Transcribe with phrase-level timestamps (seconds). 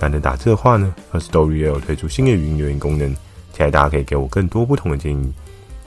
[0.00, 3.12] 懒得打字的话呢，Firstory 也有推出新的语音留言功能，
[3.52, 5.32] 期待大家可以给我更多不同的建议。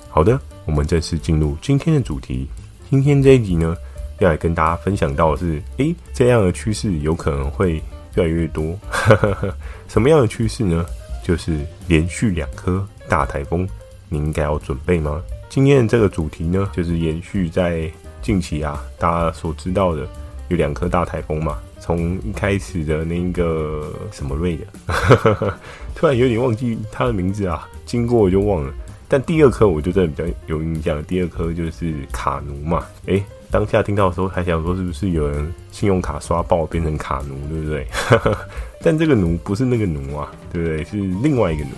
[0.10, 2.48] 好的，我们正式进入今天的主题。
[2.90, 3.76] 今天这一集呢，
[4.20, 7.82] 要来跟大家分享到的是，诶，这样的趋势有可能会
[8.16, 8.76] 越来越多。
[9.88, 10.86] 什么样的趋势呢？
[11.24, 13.68] 就是连续两颗大台风，
[14.08, 15.22] 你应该要准备吗？
[15.50, 20.08] 今天的这个主题呢，就是延续在近期啊，大家所知道的
[20.48, 21.60] 有两颗大台风嘛。
[21.80, 24.66] 从一开始的那个什么瑞的，
[25.96, 28.74] 突然有点忘记他的名字啊，经过我就忘了。
[29.08, 32.86] 但第二颗我就真的比较有印象，第二颗就是卡奴嘛。
[33.06, 37.88] 诶，当下听到的时候还想说是不是有人信用卡刷爆变成卡奴，对不对？
[38.84, 40.84] 但这个奴不是那个奴啊，对不对？
[40.84, 41.72] 是另外一个奴。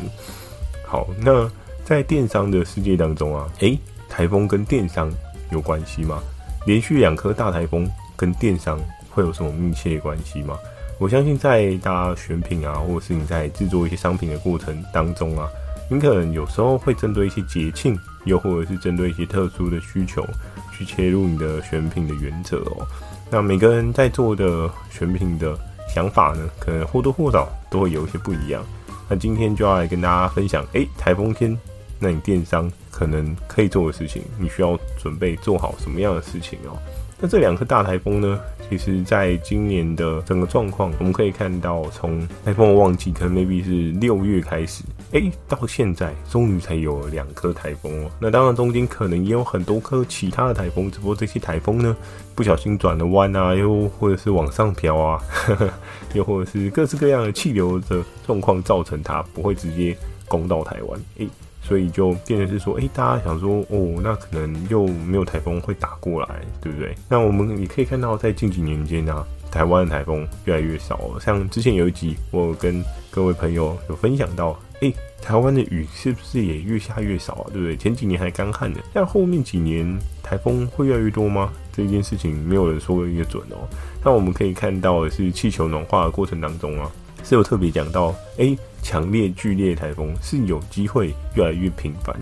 [0.87, 1.47] 好，那
[1.85, 3.77] 在电商的世界当中啊，诶，
[4.09, 5.11] 台风跟电商
[5.51, 6.19] 有关系吗？
[6.65, 8.79] 连续两颗大台风跟电商。
[9.19, 10.57] 会有什么密切关系吗？
[10.97, 15.47] 我相信在大家选品啊，或者是你在制作一些商品的过程当中啊，
[15.89, 20.25] 你可能有时候会针对一些节庆，又或者是针对一些特殊的需求
[20.71, 22.87] 去切入你的选品的原则哦。
[23.29, 25.57] 那每个人在做的选品的
[25.93, 28.63] 想法呢，可能或多或少都会有一些不一样。
[29.09, 31.57] 那今天就要来跟大家分享，诶，台风天，
[31.99, 36.77] 那你电商可能可以做的事情，你需要准备做好什么样的事情哦？
[37.21, 48.09] 那这两颗大台风呢，其实在今年的整个状况，我们可以看到，从台风的旺季可能 maybe 是六月开始，哎，到现在终于才有了两颗台风哦。
[48.21, 51.93] 那当然中间可能也有很多颗其他的台风，只不过这些台风呢，
[52.33, 55.69] 不小心转了弯啊，又或者是往上飘啊，呵呵，
[56.13, 59.93] 又或者是各式各样的气流的状况，造成它不会直接
[60.29, 61.27] 攻到台湾，哎。
[61.69, 66.95] 所以就变成是说，诶、大家想说，哦，那可能又没有台风会打过来，对不对？
[67.07, 71.19] 那我们也可以看到，在近几年间呢、啊，台湾的台风越来越少了。
[71.21, 74.91] 像之前有一集，我有跟各位朋友有分享到，诶、
[75.21, 77.45] 台湾的雨是不是也越下越少啊？
[77.53, 77.77] 对不对？
[77.77, 81.53] 前几年还干旱的，但后面几年台风会越来越多吗？
[81.71, 83.69] 这件事情没有人说的越准哦。
[84.03, 86.91] 那我们可以看到的是，气球暖化的过程当中啊，
[87.23, 92.15] 是有特别讲到，诶、强烈剧烈台风是有机会越来越频繁，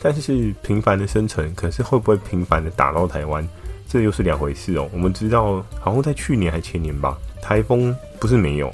[0.00, 3.46] 但是频繁的生成，可是会不会频繁的打到台湾，
[3.88, 4.88] 这又是两回事哦。
[4.92, 8.72] 我们知道，好像在去年还前年吧，台风不是没有，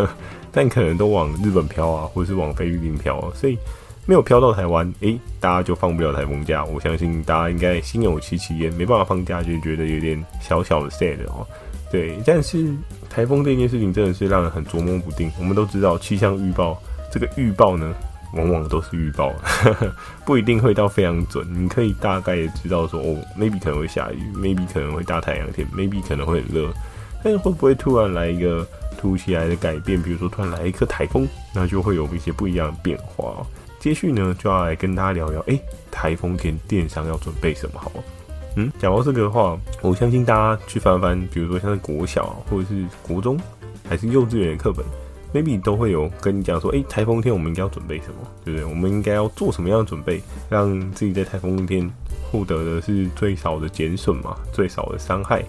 [0.50, 3.56] 但可能都往日本飘啊，或是往菲律宾飘啊，所以
[4.04, 6.64] 没有飘到台湾，诶，大家就放不了台风假。
[6.64, 11.46] 我相信大家应该心有戚戚焉，没办法放假，就觉得有点小小的 sad 哦。
[11.92, 12.74] 对，但是
[13.10, 15.30] 台风这件事情真的是让人很琢磨不定。
[15.38, 16.82] 我们都知道气象预报，
[17.12, 17.94] 这个预报呢，
[18.32, 19.30] 往往都是预报，
[20.24, 21.46] 不一定会到非常准。
[21.52, 26.72] 你可以大概知道说，哦，maybe 可能会下雨，maybe 可能会大太阳天，maybe 可能会很热。
[27.22, 28.66] 但是会不会突然来一个
[28.98, 30.02] 突如其来的改变？
[30.02, 33.46] 比如说突然来一颗台风，那就会有一些不一样的变化。
[33.78, 35.60] 接续呢，就要来跟大家聊聊，诶，
[35.90, 37.92] 台风天电商要准备什么好？
[38.56, 43.38] 嗯，讲到这个的话，我相信大家去翻翻，比如说像是国小或者是国中，
[43.88, 44.84] 还是幼稚园的课本
[45.32, 48.14] ，maybe 都会有跟你讲说，诶，台风天我们应该要准备什么，
[48.44, 48.64] 对不对？
[48.68, 51.90] 我们应该要做什么样的准备，让自己在台风天
[52.30, 55.42] 获得的是最少的减损嘛，最少的伤害。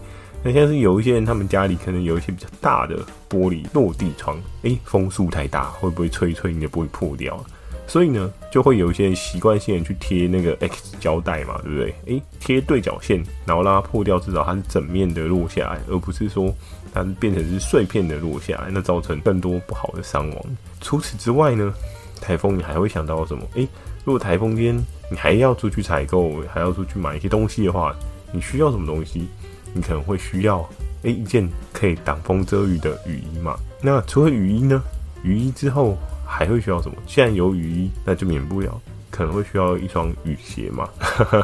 [0.46, 2.97] 那像是有一些人，他们家里可能有一些比较大的
[3.30, 7.41] 玻璃落地窗，诶，风速太大，会不会吹一吹你的玻璃破掉？
[7.85, 11.95] 所以呢，就会有一些习惯性的去贴那个 X 胶带嘛，对不对？
[12.05, 16.51] 诶，贴对角线，然后让它破掉，至少它是整面的落下来，而不是说
[16.93, 20.45] 它变成是碎片的落下来，那造成更多不好的伤亡。
[20.81, 21.73] 除此之外呢，
[22.22, 23.46] 台风你还会想到什么？
[23.55, 23.67] 诶，
[24.05, 24.75] 如果台风天
[25.11, 27.93] 你还要出去采购，还要出去买一些东西的话，
[28.31, 29.28] 你需要什么东西？
[29.73, 30.67] 你可能会需要
[31.03, 33.55] 诶一件可以挡风遮雨的雨衣嘛。
[33.81, 34.81] 那除了雨衣呢？
[35.22, 35.97] 雨衣之后。
[36.34, 36.96] 还会需要什么？
[37.06, 38.82] 既然有雨衣，那就免不了
[39.12, 40.90] 可能会需要一双雨鞋嘛。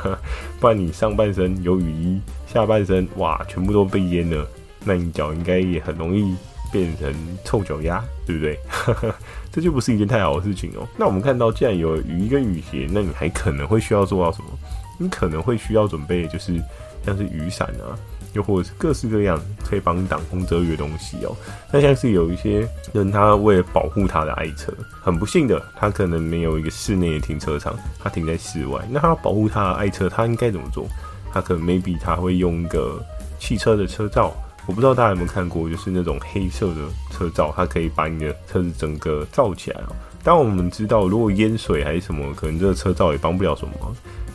[0.59, 4.47] 不然你上半身有雨衣，下半身哇全部都被淹了，
[4.83, 6.35] 那你脚应该也很容易
[6.71, 7.13] 变成
[7.45, 8.59] 臭脚丫，对不对？
[9.51, 10.87] 这就不是一件太好的事情哦。
[10.97, 14.49] 那我们看到，既然有雨衣跟雨鞋，那你还可能会需要做到什么？
[14.97, 16.61] 你可能会需要准备就是
[17.05, 17.93] 像是雨伞啊。
[18.33, 21.35] 又或者是各式各样可以帮你挡风遮雨的东西哦。
[21.71, 28.83] 那像是有一些人，他为了保护他的爱车，很不幸的，他可能没有一个室内的停车场，他停在室外。
[28.89, 30.87] 那他要保护他的爱车，他应该怎么做？
[31.31, 33.03] 他可能 maybe 他会用一个
[33.39, 34.33] 汽车的车罩。
[34.65, 36.75] 我不知道大家有没有看过，就是那种黑色的
[37.11, 39.95] 车罩，它可以把你的车子整个罩起来哦。
[40.23, 43.73] 当我们知道，如果淹水还是什么，可能这个车罩也帮不了什么。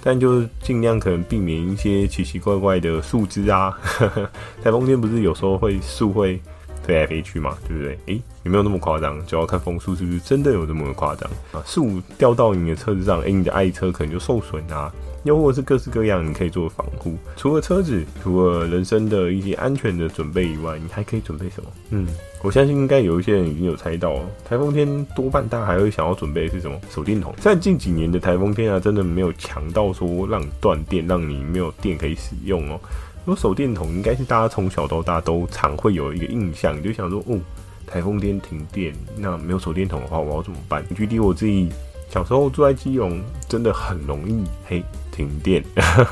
[0.06, 3.74] 但就是尽量可能避免一些奇奇怪怪的树枝啊，
[4.62, 6.38] 台风天不是有时候会树会
[6.84, 7.92] 飞来飞去嘛，对不对？
[8.06, 9.24] 诶、欸，有没有那么夸张？
[9.26, 11.62] 就要看风速是不是真的有这么夸张啊？
[11.66, 14.92] 树掉到你的车子上，诶、欸，你的爱车可能就受损啊。
[15.24, 21.70] 又或者是各式各样你可以做防护，除了车子，除了人生的一些安全的准备以外，你还可以准备什么？
[21.88, 22.06] 嗯，
[22.42, 24.20] 我相信应该有一些人已经有猜到哦。
[24.44, 24.86] 台风天
[25.16, 26.78] 多半大家还会想要准备的是什么？
[26.90, 27.34] 手电筒。
[27.38, 32.78] 在近几年的台风天啊，真的没有强到说让你断电，让你没有电可以使用哦。
[33.26, 37.38] 有手电筒应该是大家从小到大都常会有一个印象，就想说，哦，
[37.86, 40.84] 台风天停电，那没有手电筒的话，我要怎么办？
[40.94, 41.70] 举例我自己
[42.10, 44.82] 小时候住在基隆，真的很容易嘿。
[45.10, 45.62] 停电，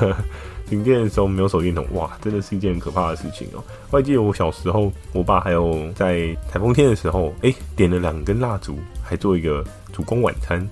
[0.65, 3.61] 停电的时候没有手电筒，哇，真的是一件很可怕的事情哦。
[3.91, 9.61] 我还记得我小时候，我爸还有在台风天的时候，哎、欸，点了两根蜡烛，还做一个
[9.91, 10.65] 烛光晚餐，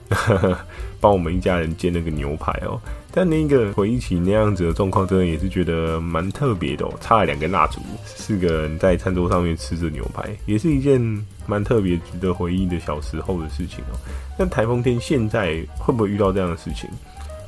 [1.01, 2.79] 帮我们一家人煎那个牛排哦。
[3.13, 7.19] 但那个回忆起那样子的状况，真的也是觉得蛮特别的差。
[7.19, 10.99] 了两根蜡烛，四个人在餐桌上面吃着牛排，也是一件
[11.45, 13.99] 蛮特别、值得回忆的小时候的事情哦。
[14.37, 16.89] 但台风天现在会不会遇到这样的事情？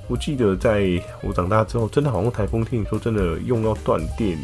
[0.09, 4.37] 我记得在我长大之后，真的好像台风天，你说真的用到断电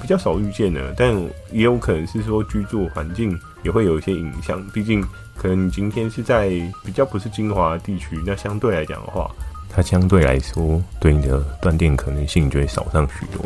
[0.00, 1.14] 比较少遇见了，但
[1.52, 4.66] 也有可能是说居住环境也会有一些影响。
[4.72, 5.04] 毕竟
[5.36, 6.48] 可能你今天是在
[6.82, 9.30] 比较不是精华地区，那相对来讲的话，
[9.76, 13.44] 它相对来说对你的断电可能性就会少上许多。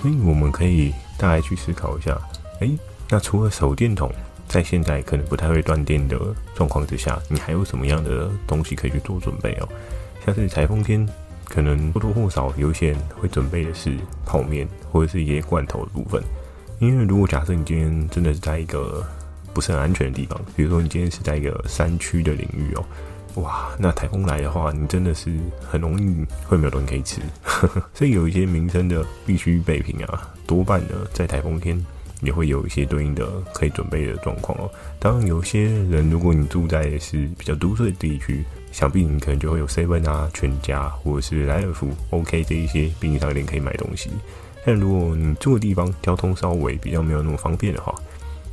[0.00, 2.16] 所以我们可以大概去思考一下，
[2.60, 4.10] 诶，那除了手电筒，
[4.46, 6.16] 在现在可能不太会断电的
[6.54, 9.68] 状况之下，你还有什么样的东西可以去做准备哦？
[10.24, 11.04] 像是台风天，
[11.46, 16.22] 可能或多或少有一些人会准备的是泡面或者是一些罐头的部分。
[16.78, 19.04] 因为如果假设你今天真的是在一个
[19.52, 22.84] 不是很安全的地方，比如说你今天是在一个山区的领域哦，
[23.36, 25.30] 哇，那台风来的话，你真的是
[25.68, 27.20] 很容易会没有东西可以吃。
[27.94, 31.84] 所以有一些民生的必需备品啊，多半呢在台风天
[32.22, 34.70] 也会有一些对应的可以准备的状况哦。
[34.98, 38.44] 当然，有些人如果你住在是比较都市的地区。
[38.72, 44.10] 想必你可能就会有 seven 啊、全家或者是莱尔富、OK 这一些便利商店可以买东西。
[44.64, 47.92] 但如果你住的地方交通稍微比较没有那么方便的话，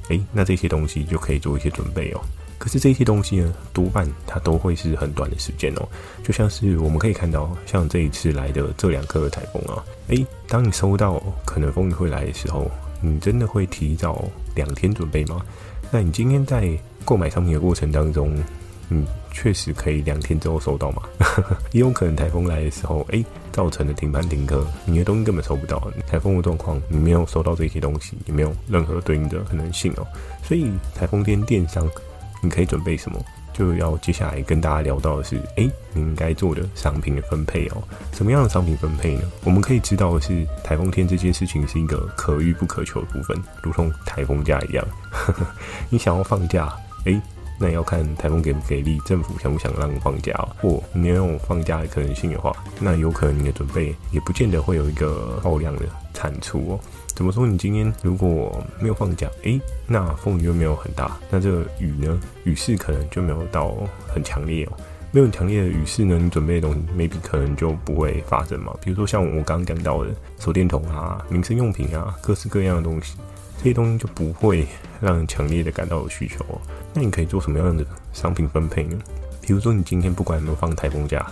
[0.08, 2.22] 诶，那这些东西就可以做一些准备哦。
[2.58, 5.88] 可是这些东西呢，多半它都会是很短的时间哦。
[6.24, 12.70] 就像是我们可以看到，像这一次来的这两个台风啊，诶，当你收到可能风雨会来的时候，
[13.02, 14.26] 你真的会提早
[14.56, 15.42] 两天准备吗？
[15.92, 16.70] 那你今天在
[17.06, 18.36] 购买商品的过程当中，
[18.90, 21.04] 你，确实可以两天之后收到嘛？
[21.72, 25.92] 也有可能台风来的时候，哎、欸，造成的停班停课，你的东西根本收不到。
[26.08, 30.08] 台风的状况，你没有收到这些东西，也没有任何对应的可能性哦。
[30.44, 31.88] 所以台风天电商，
[32.42, 33.20] 你可以准备什么？
[33.54, 37.82] 就要接下来跟大家聊到的是，哎、你应该做的商品的分配哦。
[38.14, 39.24] 什么样的商品分配呢？
[39.44, 44.88] 我们可以知道的是，台风天这件事情是一个可遇不可求的部分，如同台风假一样。
[45.90, 46.72] 你想要放假，
[47.06, 47.20] 哎、
[47.60, 56.80] 那要看台风给不给力，政府想不想让你放假哦，或你有放假的可能性的话，那有可能你的准备也不见得会有一个爆量的产出哦。
[57.16, 57.48] 怎么说？
[57.48, 63.76] 你今天如果没有放假，诶，那风雨又没有很大，那这个雨呢，雨势可能就没有到
[64.08, 64.74] 很强烈哦。
[65.10, 68.72] 没有强烈的雨势呢，你准备的东西 maybe 可能就不会发生嘛。
[68.84, 73.16] 比如说像我刚刚讲到的手电筒啊、民生用品啊、各式各样的东西。
[73.58, 74.66] 这些东西就不会
[75.02, 76.46] 让人强烈的感到有需求。
[76.94, 78.98] 那你可以做什么样的商品分配呢？
[79.42, 81.32] 比如说，你今天不管有没有放台风假，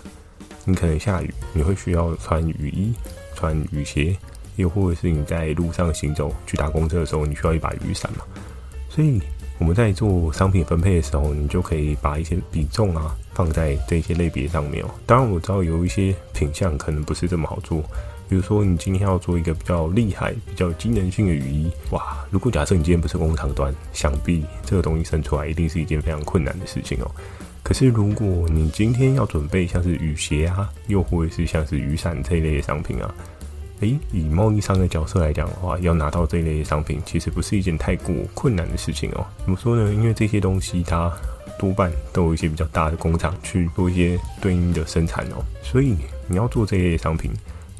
[0.64, 2.94] 你可能下雨，你会需要穿雨衣、
[3.36, 4.16] 穿雨鞋，
[4.56, 8.26] 又或者是你在路上行走去搭公车的时候，你需要一把雨伞嘛。
[8.90, 9.22] 所以
[9.60, 14.90] 我们在做商品分配的时候，你就可以把一些比重啊放在这些类别上面哦。
[15.06, 17.84] 当然，我知道有一些品项可能不是这么好做。
[18.28, 22.26] 比如说，你今天要做一个比较厉害、比较机能性的雨衣，哇！
[22.32, 27.12] 如果假设你今天不是工厂端，想必这个东西生出来一定是一件非常困难的事情哦。
[27.62, 33.14] 可是，如果你今天要准备像是雨鞋啊，又或者是像是雨伞这一类的商品啊，
[33.80, 39.26] 诶，以贸易商的角色来讲的话，要拿到这一类的商品，其实不是一件太过困难的事情哦。
[39.44, 39.94] 怎么说呢？
[39.94, 41.12] 因为这些东西它
[41.60, 45.96] 多半都有一些比较大的工厂去做一些对应的生产哦，所以
[46.28, 47.32] 你要做这一类商品。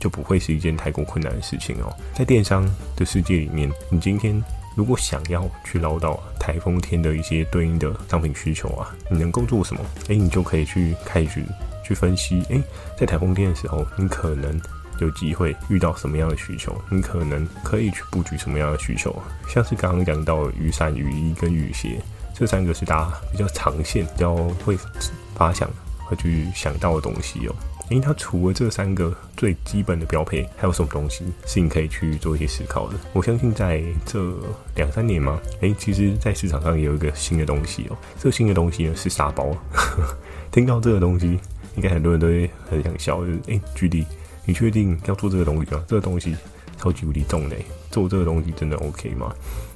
[0.06, 1.92] 就不会是一件太过困难的事情哦。
[2.14, 2.64] 在电商
[2.96, 4.40] 的世界里面，你今天
[4.76, 9.82] 如果想要去捞到台风天的一些对应的商品需求啊，你能够做什么？
[10.10, 11.44] 诶，你就可以去开始
[11.84, 12.44] 去分析。
[12.50, 12.62] 诶，
[12.96, 14.62] 在台风天的时候，你可能
[15.00, 16.80] 有机会遇到什么样的需求？
[16.92, 19.20] 你可能可以去布局什么样的需求？
[19.50, 22.00] 像是刚刚讲到雨伞、雨衣跟雨鞋，
[22.32, 24.78] 这三个是大家比较长线、比较会
[25.34, 25.68] 发想
[26.06, 27.56] 会去想到的东西哦。
[27.90, 32.96] 因为它除了这三个最基本的标配，还有什么东西是你可以去做一些思考的？
[33.14, 34.20] 我相信在这
[34.76, 37.98] 两三年嘛，诶，其实，在市场上也有一个新的东西哦。
[38.18, 39.56] 这个新的东西呢是沙包。
[40.52, 41.40] 听到这个东西，
[41.76, 44.06] 应该很多人都会很想笑，就是诶，举例。
[44.46, 45.84] 你确定要做这个东西吗？
[45.88, 46.36] 这个东西
[46.78, 47.56] 超级无敌重的，
[47.90, 49.34] 做这个东西真的 OK 吗？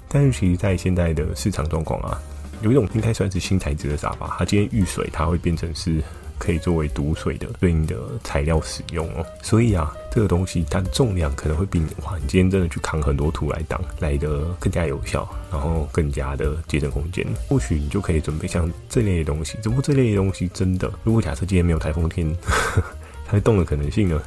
[0.07, 2.21] 但是其实，在现在的市场状况啊，
[2.61, 6.01] 有一种应该算是新材质的沙发，它今天遇水，它会变成是
[6.39, 9.25] 可以作为堵水的对应的材料使用哦。
[9.43, 17.23] 所以啊，这个东西它的重量可能会比你哇，你今天真的去扛很多土来挡来的更加有效，然后更加的节省空间。
[17.47, 19.57] 或许你就可以准备像这类的东西。
[19.61, 22.33] 只不过这类的东西真的，如果假设今天没有台风天，
[23.27, 24.19] 它会动的可能性呢？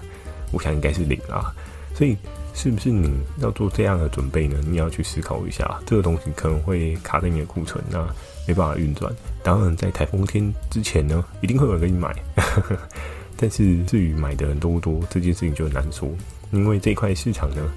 [0.53, 1.51] 我想应该是零啊，
[1.95, 2.15] 所以
[2.55, 4.59] 是不是你要做这样的准备呢？
[4.67, 7.99] 你要去思考一下，这个东西可能会卡在你的库存，那
[8.47, 9.13] 没办法运转。
[9.43, 12.15] 当然，在台风天之前呢，一定会有人给你买。
[13.37, 16.09] 但是至于买的人多不多，这件事情就很难说。
[16.51, 17.73] 因为这块市场呢，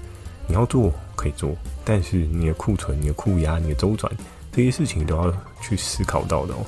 [0.46, 4.12] 你要做可以做，但是你的库存、你的库压、你的周转
[4.52, 6.58] 这些事情都要去思考到的哦。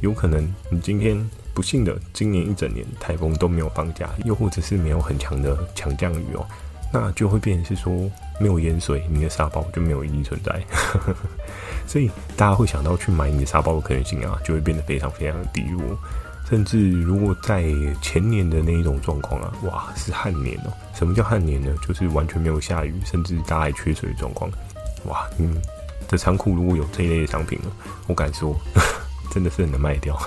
[0.00, 1.28] 有可能你今天。
[1.52, 6.46] 不幸的，今年一整年台风都没有放假，又或者是没有很强的强降雨哦，
[6.92, 10.60] 那就会变成是说没有盐水，你的沙包就没有意义存在。
[11.86, 15.98] 所以大家会想到去买你的沙包的可能性啊，就会变得非常非常的低落。
[16.48, 20.72] 甚至如果在前年的那一种状况啊，哇，是旱年哦。
[20.94, 21.72] 什么叫旱年呢？
[21.86, 24.50] 就是完全没有下雨，甚至大家还缺水的状况。
[25.04, 25.56] 哇，嗯，
[26.08, 27.70] 这仓库如果有这一类的商品呢，
[28.08, 28.58] 我敢说，
[29.30, 30.18] 真的是很能卖掉。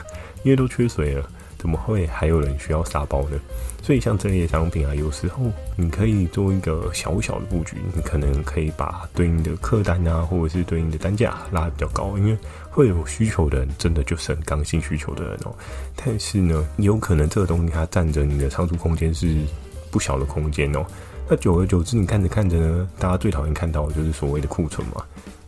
[0.43, 1.29] 因为都缺水了，
[1.63, 3.39] 怎么会还有人需要沙包呢？
[3.81, 5.45] 所以像这类的商品啊，有时候
[5.77, 12.37] 你可以做一个小小的布局，你可能可以把对应的客单啊，或者是对应的单价拉得比较高，因为
[12.69, 15.55] 会有需求的人，真的就是很刚性需求的人哦。
[15.95, 19.37] 但是呢，有可能这个东西它占着你的仓储空间是
[19.89, 20.85] 不小的空间哦。
[21.29, 25.01] 那久而久之，你看着看着呢，大家最讨厌看到的就是所谓的库存嘛。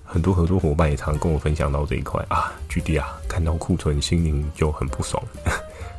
[0.05, 5.22] 很多合作伙伴也常跟我分享到这一块啊，GD 啊，看到库存心灵就很不爽。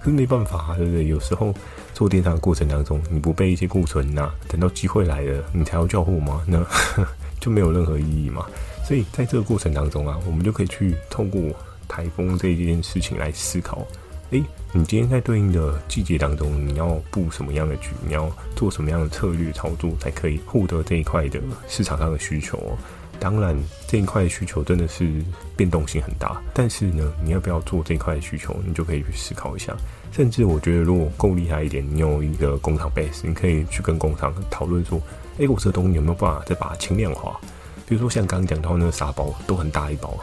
[0.07, 1.05] 可是没办法，对不对？
[1.09, 1.53] 有时候
[1.93, 6.41] 做电商的过程当中，你不备一些库存呐、等到机会来了，你才要交货吗？
[6.47, 6.65] 那
[7.41, 8.47] 就没有任何意义嘛。
[8.85, 11.43] 所以在这个过程当中啊，我们就可以去透过
[11.89, 13.85] 台风这一件事情来思考：
[14.31, 17.89] 诶，你今天在对应的季节当中，你要布什么样的局？
[18.07, 22.79] 你要做什么样的策略操作，才可以获得这一块的市场上的需求？
[23.18, 23.56] 当然，
[23.87, 25.23] 这一块需求真的是
[25.56, 26.40] 变动性很大。
[26.54, 29.76] 但是呢，你要不要做这一块的需求，你就可以去思考一下。
[30.12, 35.00] 甚至我觉得，如果够厉害一点，你有一个工厂 base，你可以去跟工厂讨论说
[35.38, 37.38] ：“哎，我这东西有没有办法再把它轻量化？
[37.87, 40.16] 比如说像刚刚讲到那个沙包，都很大一包，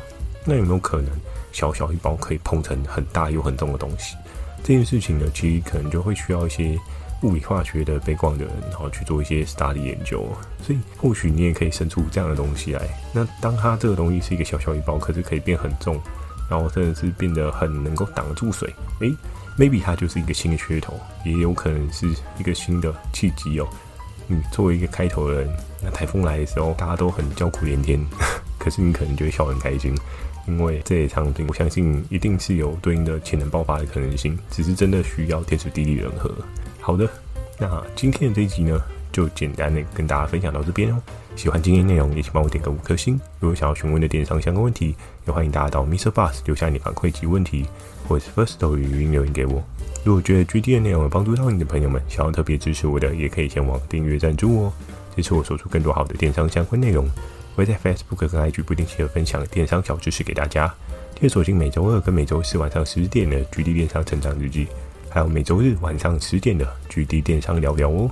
[0.45, 1.12] 那有没有可能
[1.51, 4.15] 小小一包可以膨成很大又很重的东西？
[4.63, 6.79] 这件事情呢，其实可能就会需要一些。”
[7.24, 10.27] 物理化学的背光的人，然后去做一些 study 研究，
[10.62, 12.82] 所以或许你也可以生出这样的东西来。
[13.13, 16.00] 那当它这个东西是一个小小一包，可是可以变很重，
[16.50, 19.15] 然后真的是变得很能够挡住水，诶
[19.58, 23.68] ，maybe 它就是一个新的噱头，也有可能是一个新的契机哦。
[24.27, 25.50] 你作为一个开头的人，
[25.82, 28.00] 那台风来的时候，大家都很叫苦连天，
[28.60, 29.94] 可是你可能就会笑很开心，
[30.48, 36.34] 因为这些场景，我相信一定是有对应的潜能爆发的可能性，只是真的需要天时地利人和。
[36.86, 37.10] 好的，
[37.58, 38.78] 那今天的这一集呢，
[39.10, 41.02] 就简单的跟大家分享到这边哦。
[41.34, 43.18] 喜欢今天内容，也请帮我点个五颗星。
[43.40, 44.94] 如果想要询问的电商相关问题，
[45.25, 47.66] 也欢迎大家到 Mister Bus 留下你反馈及问题，
[48.06, 49.63] 或是 Firstory 语音留言给我。
[50.04, 54.74] 如果觉得 GD 的内容有帮助到你的朋友们，想要特别支持我的，也可以前往订阅赞助哦，
[55.16, 57.10] 支持我说出更多好的电商相关内容。
[57.56, 60.68] 我会在 Facebook 跟 IG 不定期的分享电商小知识给大家。
[61.16, 64.68] 记得锁定每周二跟每周四晚上十点的 GD 电商成长日记。
[65.13, 68.10] 还有每周日晚上十点的 GD 电商聊聊哦。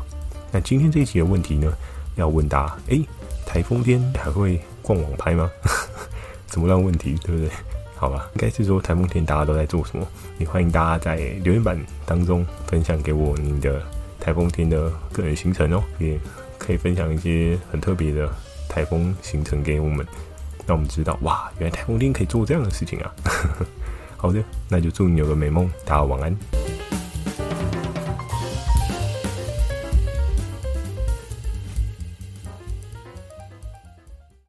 [0.51, 1.74] 那今天这一期的问题呢，
[2.13, 3.03] 要问答：诶：
[3.43, 5.50] 台风天还会逛网拍吗？
[6.53, 7.50] 什么样问题，对不对？
[7.96, 10.08] 好吧，应该是说台风天大家都在做什么？
[10.38, 13.81] 也欢迎大家在留言板当中分享给我你的
[14.20, 16.20] 台风天的个人行程哦，也
[16.60, 18.29] 可以分享一些很特别的
[18.70, 20.05] 台风行程给我们，
[20.67, 23.12] 让我们知道哇，原来台风天可以做这样的事情啊。
[24.17, 24.39] 好的，
[24.70, 26.61] 那就祝你有个美梦，大家晚安。